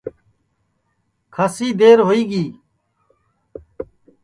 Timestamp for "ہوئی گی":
2.07-2.45